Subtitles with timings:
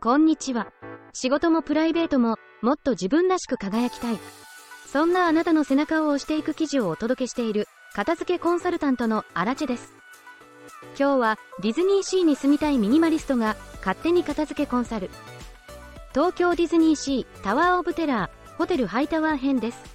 [0.00, 0.68] こんにちは。
[1.12, 4.18] 仕事もプライベートももっと自分らしく輝きたい。
[4.86, 9.92] そんなあなたの背中を押していく記事をお届けしている片付けコンサルタントのアラチェです。
[10.96, 15.10] 今日はディズニーシーに住みたいミニマリストが勝手に片付けコンサル。
[16.12, 19.91] 東京ディズニーシータワーオブテラーホテルハイタワー編です。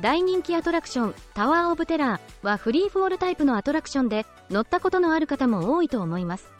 [0.00, 6.50] 大人気アトラクションタワーオブテラーはフリーフォールタイプのアトラクションで乗ったことのある方も多いと思います。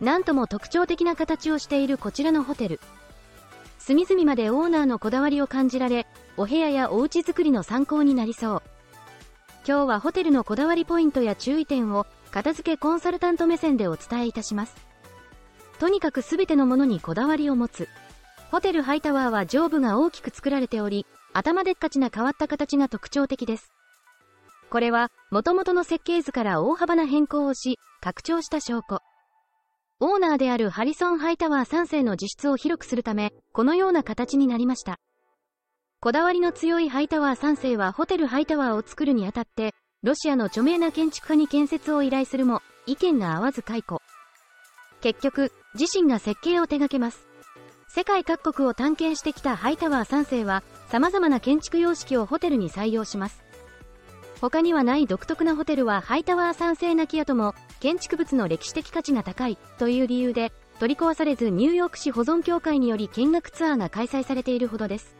[0.00, 2.80] なんとも特徴的な形をしているこちらのホテル。
[3.78, 8.62] 隅々までオーナーのこだわりを感じられ、お部屋やお家作りの参考になりそう。
[9.66, 14.74] 今日はホテルのこだわりポイントや注意点を片付けコンサルタント目線でお伝えいたします。
[15.78, 17.88] とにかく全てのものにこだわりを持つ。
[18.50, 23.72] ホテルハイタワーは上部が大きく作られており、頭でっかちな変わった形が特徴的です。
[24.68, 29.00] これは、元々の設計図から大幅な変更をし、拡張した証拠。
[30.00, 34.98] オーナーであるハリソン・ハイタワー3世の自室を広くするため、このような形になりました。
[36.00, 44.00] こだわりの強いハイタワー3世はホテルハイタワーを作るにあたって、ロシアの著名な建築家に建設を依頼するも、意見が合わず解雇。
[45.02, 47.29] 結局、自身が設計を手掛けます。
[47.92, 53.42] 世界各国を探検してきたハイタワー3世は、様々な建築様式をホテルに採用します。
[54.40, 65.14] 他にはない独特なホテルはハイタワー3世なき跡も建築物の歴史的価値が高いという理由で取り壊されずニューヨーク市保存協会により見学ツアーが開催されているほどです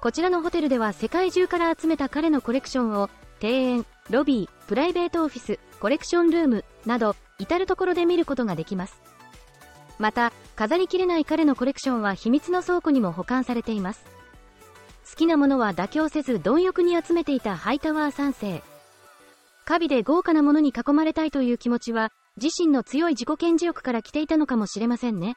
[0.00, 3.10] こちらのホテルでは世界中から集めた彼のコレクションを
[3.40, 9.00] 庭園ロビープライベートオフィスコレクションルームなど至る所で見ることができます
[9.98, 14.04] また飾りきれない彼のコレクションは秘密の倉庫にも保管されています
[15.10, 18.76] 好きなものは妥協せず貪欲に集めていたハイタワー3世
[19.66, 25.34] 華美で豪華なものに囲まれたいという気持ちは、自身の強い自己顕示欲から来ていたのかもしれませんね。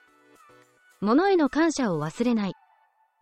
[1.01, 2.53] 物への感謝を忘れない。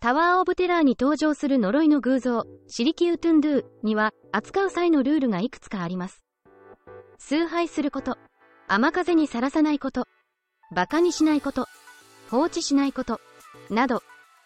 [0.01, 6.25] タワーオブテラーに登場する呪いの偶像、シリキウトゥンドゥーには、扱う際のルールがいくつかあります。
[7.19, 8.17] 崇拝すること、
[8.67, 10.07] 雨風にさらさないこと、
[10.71, 11.67] 馬鹿にしないこと、
[12.29, 13.21] 放置しないこと、
[13.69, 14.03] など、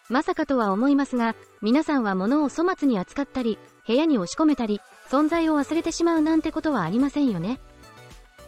[0.08, 7.60] まさかとは思いますが、皆さんは物を粗末に扱ったり、部屋に押し込めたり、存在を忘れてしまうなんてことはありませんよね。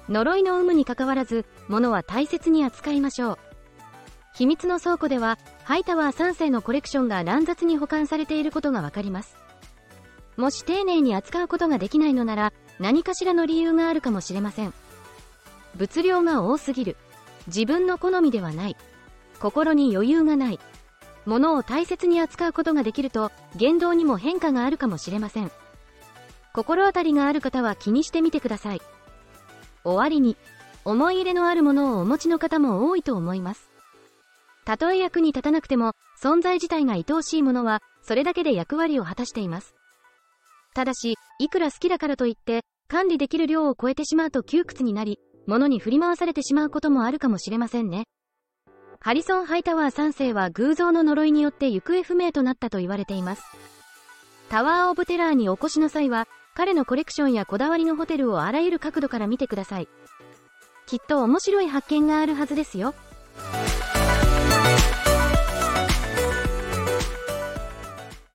[0.07, 3.37] 呪いの有無にかかわらず、物は大切に扱いましょう。
[4.35, 9.35] 秘密の倉庫では、ハイタワー3世のコレクションが乱雑に保管されていることがわかります。
[10.37, 14.73] もし丁寧に扱うことができないのなら、何かしらの理由があるかもしれません。
[15.75, 16.97] 物量が多すぎる。
[17.47, 18.77] 自分の好みではない。
[19.39, 20.59] 心に余裕がない。
[21.25, 25.51] 物を大切に扱うことができると、言動にも変化があるかもしれません。
[26.53, 28.81] 心当たりがある方は気にしてみてください。
[29.83, 30.37] 終わりに、
[30.85, 33.69] 思い入れのあるものをお持ちの方も多いと思います。
[34.65, 39.75] たとえ役に立たなくても、存在自体が愛おしいものは、それだけで役割を果たしています。
[40.73, 48.05] ただし、いくら好きだからといって、管理できる量を超えてしまうと窮屈になり、物に振り回されてしまうこともあるかもしれませんね。
[48.99, 53.43] ハリソン・ハイタワー3世は偶像の呪いによって行方不明となったと言われています。
[54.49, 59.89] タワー・オブ・テラーにお越しの際は、彼のコレクションやこだわりのホテルをあらゆる角度から見てください。
[60.85, 62.93] きっと面白い発見があるはずですよ。